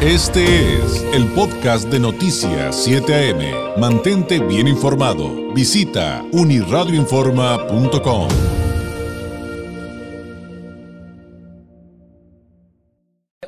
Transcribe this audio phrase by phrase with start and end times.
[0.00, 3.80] Este es el podcast de Noticias 7 AM.
[3.80, 5.52] Mantente bien informado.
[5.52, 8.28] Visita uniradioinforma.com.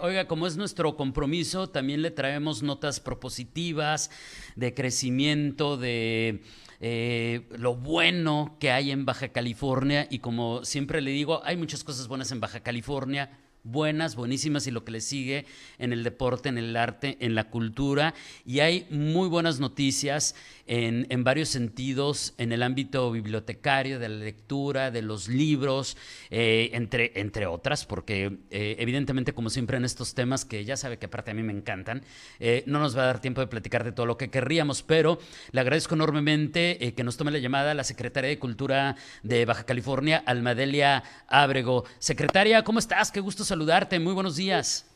[0.01, 4.11] Oiga, como es nuestro compromiso, también le traemos notas propositivas
[4.57, 6.43] de crecimiento, de
[6.81, 10.09] eh, lo bueno que hay en Baja California.
[10.11, 13.31] Y como siempre le digo, hay muchas cosas buenas en Baja California
[13.65, 15.47] buenas, buenísimas y lo que le sigue
[15.79, 18.15] en el deporte, en el arte, en la cultura.
[18.45, 20.35] Y hay muy buenas noticias
[20.67, 25.97] en, en, varios sentidos, en el ámbito bibliotecario, de la lectura, de los libros,
[26.31, 30.99] eh, entre, entre otras, porque eh, evidentemente, como siempre en estos temas, que ya sabe
[30.99, 32.03] que aparte a mí me encantan,
[32.39, 35.19] eh, no nos va a dar tiempo de platicar de todo lo que querríamos, pero
[35.51, 40.23] le agradezco enormemente que nos tome la llamada la secretaria de Cultura de Baja California,
[40.25, 41.85] Almadelia Ábrego.
[41.99, 43.11] Secretaria, ¿cómo estás?
[43.11, 44.01] Qué gusto saludarte.
[44.01, 44.87] Muy buenos días.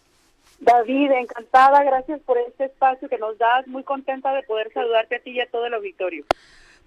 [0.61, 5.19] David, encantada, gracias por este espacio que nos das, muy contenta de poder saludarte a
[5.21, 6.25] ti y a todo el auditorio.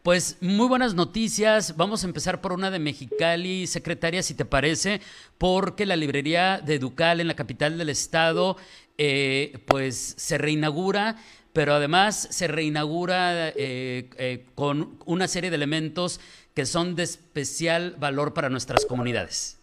[0.03, 1.75] Pues muy buenas noticias.
[1.75, 5.01] Vamos a empezar por una de Mexicali, secretaria, si te parece,
[5.37, 8.55] porque la librería de Ducal en la capital del estado,
[8.97, 11.17] eh, pues se reinaugura,
[11.51, 16.21] pero además se reinaugura eh, eh, con una serie de elementos
[16.53, 19.56] que son de especial valor para nuestras comunidades.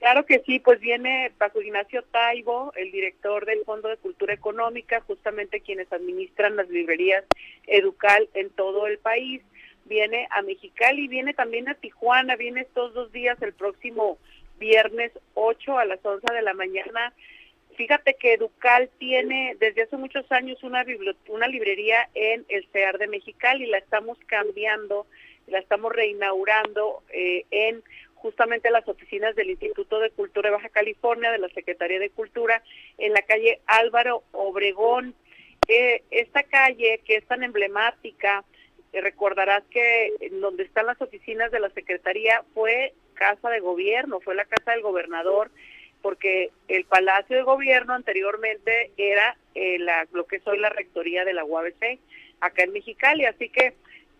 [0.00, 5.02] Claro que sí, pues viene Paco Ignacio Taibo, el director del Fondo de Cultura Económica,
[5.02, 7.22] justamente quienes administran las librerías
[7.66, 9.42] Educal en todo el país.
[9.84, 14.16] Viene a Mexicali, viene también a Tijuana, viene estos dos días, el próximo
[14.58, 17.12] viernes 8 a las 11 de la mañana.
[17.76, 20.82] Fíjate que Educal tiene desde hace muchos años una,
[21.28, 25.06] una librería en el CEAR de Mexicali, la estamos cambiando,
[25.46, 27.82] la estamos reinaugurando eh, en
[28.20, 32.62] justamente las oficinas del Instituto de Cultura de Baja California, de la Secretaría de Cultura,
[32.98, 35.14] en la calle Álvaro Obregón.
[35.68, 38.44] Eh, esta calle que es tan emblemática,
[38.92, 44.34] eh, recordarás que donde están las oficinas de la Secretaría fue casa de gobierno, fue
[44.34, 45.50] la casa del gobernador,
[46.02, 51.24] porque el Palacio de Gobierno anteriormente era eh, la, lo que es hoy la rectoría
[51.24, 51.98] de la UABC,
[52.40, 53.74] acá en Mexicali, así que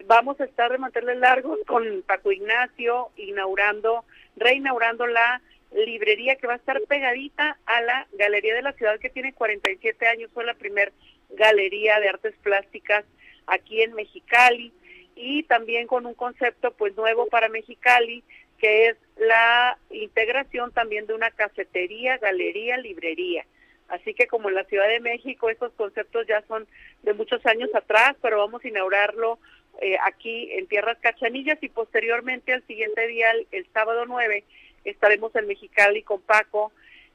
[0.07, 4.05] vamos a estar de mantenerle largos con Paco Ignacio inaugurando,
[4.37, 5.41] reinaugurando la
[5.73, 10.07] librería que va a estar pegadita a la Galería de la Ciudad que tiene 47
[10.07, 10.93] años, fue la primer
[11.31, 13.05] galería de artes plásticas
[13.47, 14.73] aquí en Mexicali
[15.15, 18.25] y también con un concepto pues nuevo para Mexicali
[18.59, 23.47] que es la integración también de una cafetería, galería, librería.
[23.89, 26.67] Así que como en la Ciudad de México estos conceptos ya son
[27.03, 29.39] de muchos años atrás, pero vamos a inaugurarlo
[29.81, 34.45] eh, aquí en Tierras Cachanillas y posteriormente al siguiente día, el, sábado 9,
[34.85, 36.71] estaremos en Mexicali con Paco,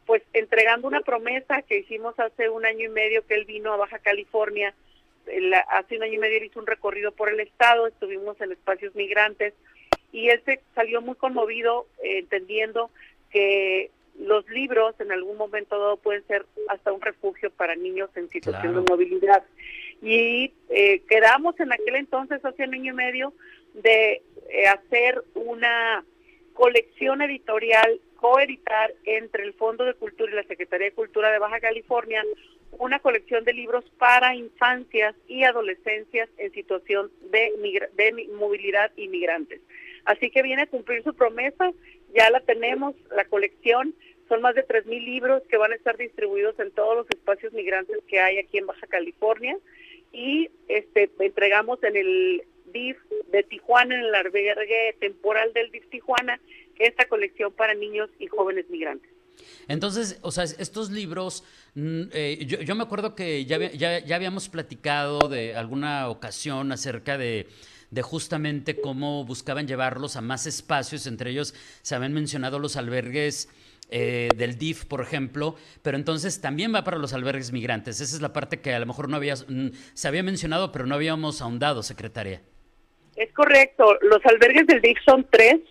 [0.06, 3.78] pues entregando una promesa que hicimos hace un año y medio que él vino a
[3.78, 4.74] Baja California.
[5.70, 9.54] hace un año y medio hizo un recorrido por el estado, estuvimos en espacios migrantes
[10.12, 12.90] y él se salió muy conmovido eh, entendiendo
[13.30, 18.30] que los libros en algún momento dado pueden ser hasta un refugio para niños en
[18.30, 19.44] situación de movilidad
[20.02, 23.34] y eh, quedamos en aquel entonces, hace un año y medio,
[23.74, 26.04] de eh, hacer una
[26.54, 31.60] colección editorial, coeditar entre el Fondo de Cultura y la Secretaría de Cultura de Baja
[31.60, 32.24] California
[32.78, 37.52] una colección de libros para infancias y adolescencias en situación de,
[37.96, 39.62] de movilidad inmigrantes.
[40.04, 41.72] Así que viene a cumplir su promesa,
[42.16, 43.94] ya la tenemos, la colección,
[44.28, 47.98] son más de 3.000 libros que van a estar distribuidos en todos los espacios migrantes
[48.08, 49.58] que hay aquí en Baja California
[50.12, 52.44] y este entregamos en el
[52.74, 52.98] DIF
[53.32, 56.40] de Tijuana, en el albergue temporal del DIF Tijuana,
[56.80, 59.12] esta colección para niños y jóvenes migrantes.
[59.68, 61.44] Entonces, o sea, estos libros,
[61.76, 67.18] mm, eh, yo, me acuerdo que ya, ya, ya, habíamos platicado de alguna ocasión acerca
[67.18, 67.48] de,
[67.96, 73.50] de, justamente cómo buscaban llevarlos a más espacios, entre ellos se habían mencionado los albergues
[73.90, 78.02] eh, del DIF, por ejemplo, pero entonces también va para los albergues migrantes.
[78.02, 80.86] Esa es la parte que a lo mejor no había, mm, se había mencionado, pero
[80.86, 82.42] no habíamos ahondado, secretaria.
[83.16, 85.62] Es correcto, los albergues del DIF son tres,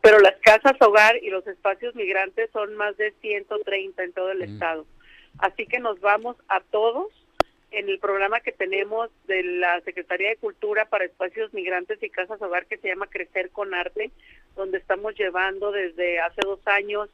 [0.00, 4.38] pero las casas hogar y los espacios migrantes son más de 130 en todo el
[4.38, 4.52] mm.
[4.52, 4.86] estado.
[5.38, 7.08] Así que nos vamos a todos
[7.72, 12.40] en el programa que tenemos de la Secretaría de Cultura para Espacios Migrantes y Casas
[12.40, 14.10] Hogar que se llama Crecer con Arte,
[14.54, 17.08] donde estamos llevando desde hace dos años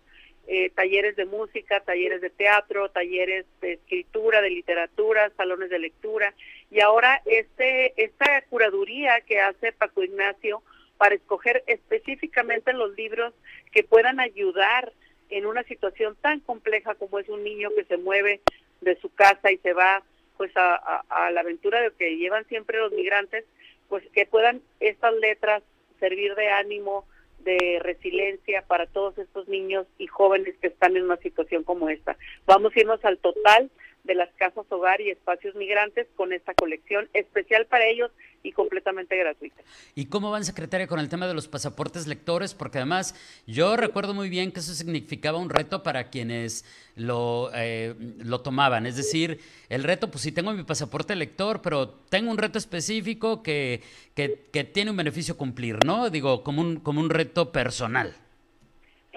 [0.49, 6.35] eh, talleres de música, talleres de teatro, talleres de escritura, de literatura, salones de lectura.
[6.71, 10.63] Y ahora este esta curaduría que hace Paco Ignacio
[10.97, 13.33] para escoger específicamente los libros
[13.71, 14.93] que puedan ayudar
[15.31, 18.41] en una situación tan compleja como es un niño que se mueve
[18.81, 20.03] de su casa y se va
[20.39, 20.77] pues a,
[21.09, 23.45] a la aventura de que llevan siempre los migrantes,
[23.89, 25.63] pues que puedan estas letras
[26.01, 27.05] servir de ánimo,
[27.41, 32.17] de resiliencia para todos estos niños y jóvenes que están en una situación como esta.
[32.47, 33.71] Vamos a irnos al total
[34.09, 38.11] de las casas hogar y espacios migrantes con esta colección especial para ellos
[38.43, 39.61] y completamente gratuita.
[39.95, 42.55] ¿Y cómo van, secretaria, con el tema de los pasaportes lectores?
[42.55, 43.15] Porque además
[43.47, 46.65] yo recuerdo muy bien que eso significaba un reto para quienes
[46.97, 47.95] lo, eh,
[48.25, 48.87] lo tomaban.
[48.87, 53.43] Es decir, el reto, pues sí tengo mi pasaporte lector, pero tengo un reto específico
[53.43, 53.83] que,
[54.15, 56.09] que, que tiene un beneficio cumplir, ¿no?
[56.09, 58.17] Digo, como un, como un reto personal.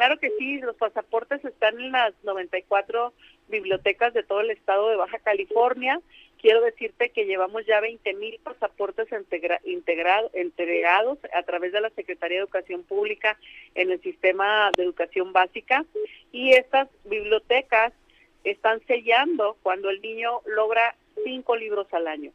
[0.02, 3.14] Claro que sí, los pasaportes están en las 94
[3.52, 6.02] bibliotecas de todo el estado de Baja California.
[6.42, 12.44] Quiero decirte que llevamos ya 20 mil pasaportes entregados a través de la Secretaría de
[12.44, 13.38] Educación Pública
[13.76, 15.86] en el sistema de educación básica
[16.32, 17.94] y estas bibliotecas
[18.44, 22.32] están sellando cuando el niño logra cinco libros al año.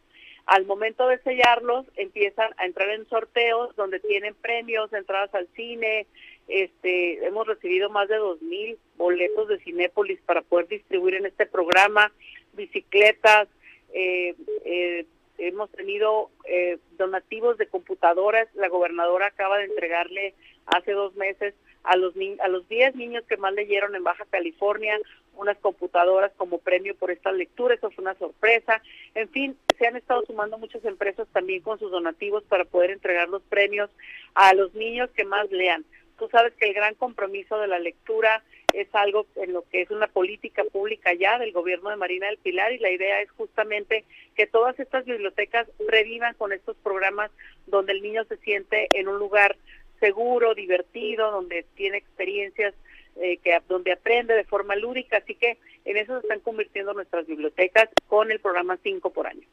[0.47, 6.07] Al momento de sellarlos empiezan a entrar en sorteos donde tienen premios, entradas al cine,
[6.47, 11.46] este, hemos recibido más de dos mil boletos de Cinépolis para poder distribuir en este
[11.46, 12.12] programa,
[12.54, 13.48] bicicletas,
[13.93, 14.34] eh,
[14.64, 15.06] eh,
[15.38, 18.48] hemos tenido eh, donativos de computadoras.
[18.54, 20.34] La gobernadora acaba de entregarle
[20.66, 21.54] hace dos meses
[21.84, 24.98] a los a los 10 niños que más leyeron en Baja California
[25.37, 28.82] unas computadoras como premio por esta lectura, eso fue una sorpresa.
[29.14, 33.28] En fin, se han estado sumando muchas empresas también con sus donativos para poder entregar
[33.28, 33.90] los premios
[34.34, 35.84] a los niños que más lean.
[36.19, 38.43] Tú sabes que el gran compromiso de la lectura
[38.73, 42.39] es algo en lo que es una política pública ya del gobierno de Marina del
[42.39, 44.05] Pilar y la idea es justamente
[44.35, 47.31] que todas estas bibliotecas revivan con estos programas
[47.67, 49.57] donde el niño se siente en un lugar
[50.01, 52.75] seguro, divertido, donde tiene experiencias
[53.17, 57.27] eh, que donde aprende de forma lúdica, así que en eso se están convirtiendo nuestras
[57.27, 59.47] bibliotecas con el programa 5 por año.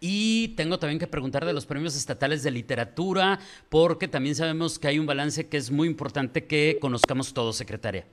[0.00, 3.38] Y tengo también que preguntar de los premios estatales de literatura,
[3.68, 8.04] porque también sabemos que hay un balance que es muy importante que conozcamos todos, secretaria.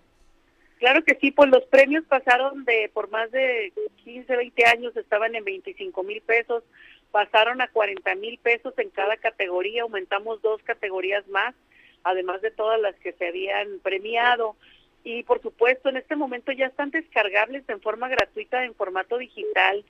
[0.77, 3.73] Claro que sí, pues los premios pasaron de por más de
[4.03, 6.63] 15, 20 años, estaban en 25 mil pesos,
[7.11, 11.55] pasaron a 40 mil pesos en cada categoría, aumentamos dos categorías más,
[12.03, 14.57] además de todas las que se habían premiado
[15.03, 19.83] y por supuesto en este momento ya están descargables en forma gratuita en formato digital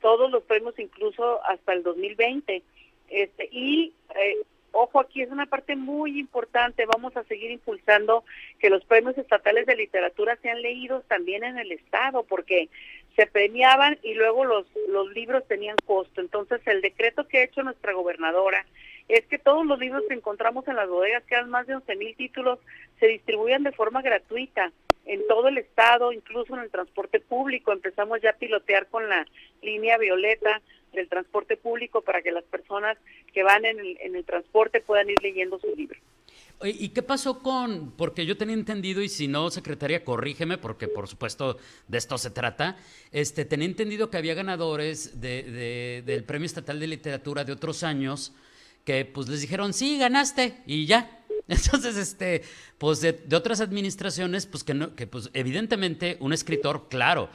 [0.00, 2.62] todos los premios incluso hasta el 2020
[3.08, 4.36] este y eh,
[4.72, 8.24] ojo aquí es una parte muy importante vamos a seguir impulsando
[8.58, 12.68] que los premios estatales de literatura sean leídos también en el estado porque
[13.16, 16.20] se premiaban y luego los los libros tenían costo.
[16.20, 18.64] Entonces el decreto que ha hecho nuestra gobernadora
[19.14, 21.96] es que todos los libros que encontramos en las bodegas, que eran más de 11
[21.96, 22.58] mil títulos,
[22.98, 24.72] se distribuyen de forma gratuita
[25.06, 27.72] en todo el estado, incluso en el transporte público.
[27.72, 29.26] Empezamos ya a pilotear con la
[29.62, 30.62] línea violeta
[30.92, 32.96] del transporte público para que las personas
[33.32, 35.98] que van en el, en el transporte puedan ir leyendo su libro.
[36.62, 37.92] ¿Y qué pasó con.?
[37.92, 41.56] Porque yo tenía entendido, y si no, secretaria, corrígeme, porque por supuesto
[41.88, 42.76] de esto se trata.
[43.12, 48.34] Este, tenía entendido que había ganadores de, del Premio Estatal de Literatura de otros años
[48.84, 51.24] que pues les dijeron, sí, ganaste y ya.
[51.48, 52.42] Entonces, este,
[52.78, 57.28] pues de, otras administraciones, pues que no, que pues evidentemente un escritor, claro,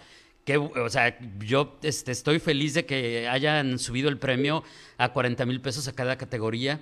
[0.46, 4.64] que, o sea, yo este, estoy feliz de que hayan subido el premio
[4.98, 6.82] a 40 mil pesos a cada categoría,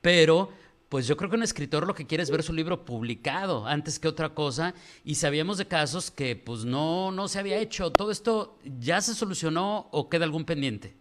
[0.00, 0.50] pero
[0.88, 3.98] pues yo creo que un escritor lo que quiere es ver su libro publicado antes
[3.98, 7.92] que otra cosa y sabíamos de casos que pues no, no se había hecho.
[7.92, 10.94] ¿Todo esto ya se solucionó o queda algún pendiente?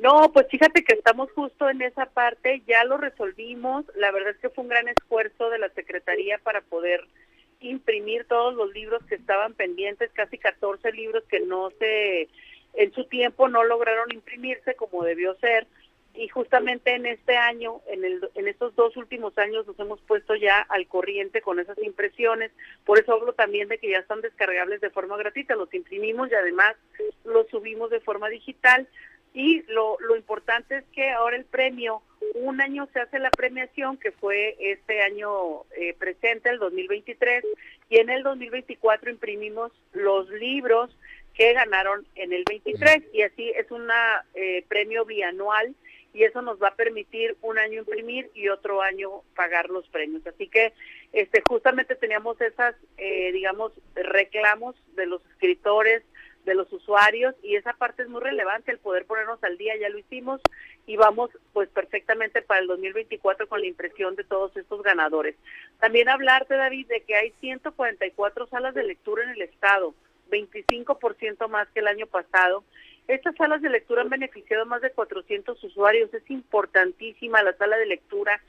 [0.00, 4.38] No, pues fíjate que estamos justo en esa parte, ya lo resolvimos, la verdad es
[4.38, 7.06] que fue un gran esfuerzo de la Secretaría para poder
[7.60, 12.28] imprimir todos los libros que estaban pendientes, casi 14 libros que no se,
[12.72, 15.66] en su tiempo no lograron imprimirse como debió ser,
[16.14, 20.34] y justamente en este año, en, el, en estos dos últimos años nos hemos puesto
[20.34, 22.50] ya al corriente con esas impresiones,
[22.86, 26.34] por eso hablo también de que ya están descargables de forma gratuita, los imprimimos y
[26.34, 26.74] además
[27.24, 28.88] los subimos de forma digital,
[29.32, 32.02] y lo, lo importante es que ahora el premio,
[32.34, 37.44] un año se hace la premiación, que fue este año eh, presente, el 2023,
[37.88, 40.96] y en el 2024 imprimimos los libros
[41.34, 43.88] que ganaron en el 23, y así es un
[44.34, 45.74] eh, premio bianual,
[46.12, 50.26] y eso nos va a permitir un año imprimir y otro año pagar los premios.
[50.26, 50.72] Así que
[51.12, 56.02] este justamente teníamos esas, eh, digamos, reclamos de los escritores,
[56.44, 59.88] de los usuarios y esa parte es muy relevante, el poder ponernos al día, ya
[59.88, 60.40] lo hicimos
[60.86, 65.36] y vamos pues perfectamente para el 2024 con la impresión de todos estos ganadores.
[65.78, 69.94] También hablarte, David, de que hay 144 salas de lectura en el estado,
[70.30, 72.64] 25% más que el año pasado.
[73.08, 76.12] Estas salas de lectura han beneficiado a más de 400 usuarios.
[76.14, 78.40] Es importantísima la sala de lectura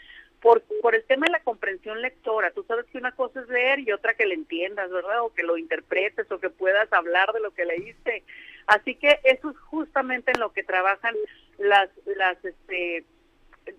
[0.42, 2.52] por, por el tema de la comprensión lectora.
[2.52, 5.22] Tú sabes que una cosa es leer y otra que le entiendas, ¿verdad?
[5.22, 8.24] O que lo interpretes o que puedas hablar de lo que leíste.
[8.68, 11.16] Así que eso es justamente en lo que trabajan
[11.58, 13.06] las, las, este,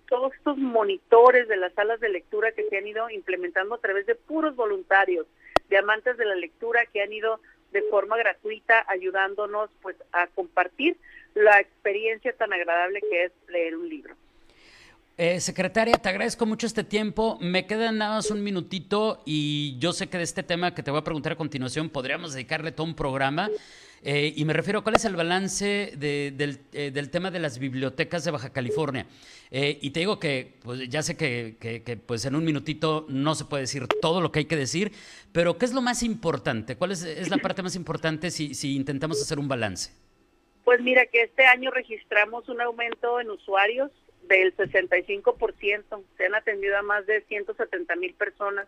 [0.07, 4.05] todos estos monitores de las salas de lectura que se han ido implementando a través
[4.05, 5.27] de puros voluntarios,
[5.69, 7.39] de amantes de la lectura que han ido
[7.71, 10.95] de forma gratuita ayudándonos pues a compartir
[11.33, 14.15] la experiencia tan agradable que es leer un libro.
[15.15, 17.37] Eh, secretaria, te agradezco mucho este tiempo.
[17.39, 20.89] Me queda nada más un minutito y yo sé que de este tema que te
[20.89, 23.49] voy a preguntar a continuación podríamos dedicarle todo un programa.
[24.05, 26.31] Eh, y me refiero a cuál es el balance eh,
[26.91, 29.05] del, tema de las bibliotecas de Baja California.
[29.51, 33.61] y te digo que pues, ya sé que, pues en un minutito no se puede
[33.61, 34.91] decir todo lo que hay que decir,
[35.31, 36.75] pero ¿qué es lo más importante?
[36.75, 39.91] ¿Cuál es, la parte más importante si, si intentamos hacer un balance?
[40.65, 43.91] Pues mira que este año registramos un aumento en usuarios
[44.27, 46.03] del 65%.
[46.17, 48.67] Se han atendido a más de 170 mil personas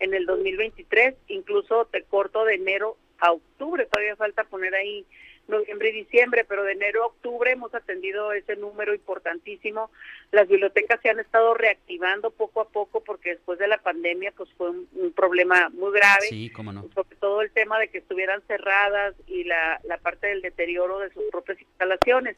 [0.00, 5.04] en el 2023, incluso te corto de enero a octubre, todavía falta poner ahí
[5.48, 9.90] noviembre y diciembre, pero de enero a octubre hemos atendido ese número importantísimo.
[10.30, 14.50] Las bibliotecas se han estado reactivando poco a poco porque después de la pandemia pues
[14.56, 16.26] fue un, problema muy grave.
[16.28, 16.86] Sí, cómo no.
[16.94, 21.10] Sobre todo el tema de que estuvieran cerradas y la, la parte del deterioro de
[21.10, 22.36] sus propias instalaciones.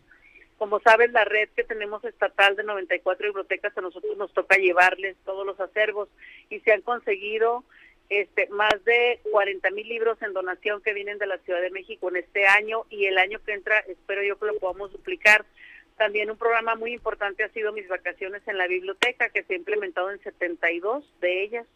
[0.61, 5.17] Como sabes, la red que tenemos estatal de 94 bibliotecas, a nosotros nos toca llevarles
[5.25, 6.11] todos los acervos
[6.51, 7.65] y se han conseguido
[8.11, 12.11] este, más de 40 mil libros en donación que vienen de la Ciudad de México
[12.11, 15.47] en este año y el año que entra espero yo que lo podamos duplicar.
[15.97, 19.57] También un programa muy importante ha sido Mis Vacaciones en la Biblioteca, que se ha
[19.57, 21.67] implementado en 72 de ellas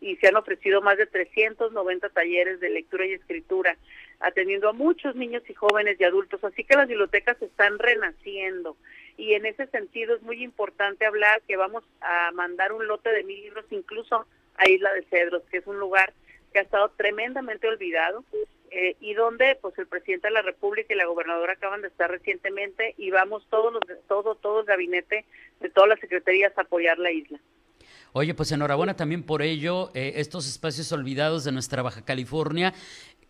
[0.00, 3.76] y se han ofrecido más de 390 talleres de lectura y escritura
[4.20, 6.42] atendiendo a muchos niños y jóvenes y adultos.
[6.42, 8.76] Así que las bibliotecas están renaciendo
[9.16, 13.24] y en ese sentido es muy importante hablar que vamos a mandar un lote de
[13.24, 14.26] mil libros incluso
[14.56, 16.12] a Isla de Cedros, que es un lugar
[16.52, 18.24] que ha estado tremendamente olvidado
[18.70, 22.10] eh, y donde pues el presidente de la República y la gobernadora acaban de estar
[22.10, 25.24] recientemente y vamos todos los todo todo el gabinete
[25.60, 27.38] de todas las secretarías a apoyar la isla.
[28.18, 32.72] Oye, pues enhorabuena también por ello, eh, estos espacios olvidados de nuestra Baja California.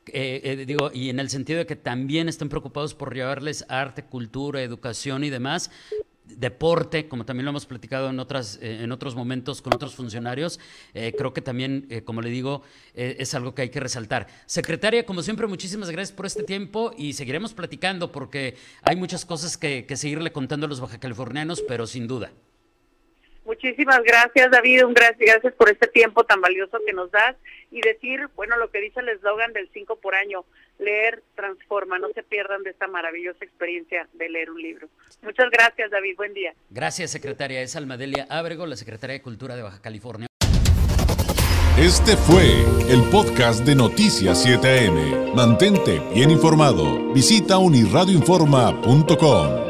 [0.06, 4.04] Eh, eh, digo, y en el sentido de que también estén preocupados por llevarles arte,
[4.04, 5.72] cultura, educación y demás,
[6.24, 10.60] deporte, como también lo hemos platicado en, otras, eh, en otros momentos con otros funcionarios,
[10.92, 12.62] creo que también, como le digo,
[12.94, 14.28] es algo que hay que resaltar.
[14.46, 19.58] Secretaria, como siempre, muchísimas gracias por este tiempo y seguiremos platicando porque hay muchas cosas
[19.58, 22.30] que, que seguirle contando a los bajacalifornianos, pero sin duda.
[23.46, 24.84] Muchísimas gracias, David.
[24.84, 27.36] Un gracias, gracias por este tiempo tan valioso que nos das
[27.70, 30.44] y decir, bueno, lo que dice el eslogan del 5 por año,
[30.78, 31.98] leer transforma.
[31.98, 34.88] No se pierdan de esta maravillosa experiencia de leer un libro.
[35.22, 36.16] Muchas gracias, David.
[36.16, 36.52] Buen día.
[36.70, 37.62] Gracias, secretaria.
[37.62, 40.26] Es Almadelia Ábrego, la secretaria de Cultura de Baja California.
[41.78, 45.34] Este fue el podcast de Noticias 7am.
[45.34, 47.12] Mantente bien informado.
[47.12, 49.65] Visita unirradioinforma.com.